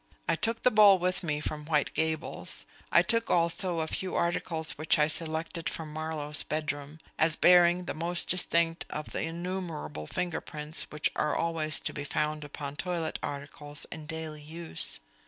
[0.27, 2.65] I took the bowl with me from White Gables.
[2.91, 7.93] I took also a few articles which I selected from Marlowe's bedroom, as bearing the
[7.93, 13.19] most distinct of the innumerable finger prints which are always to be found upon toilet
[13.21, 14.99] articles in daily use.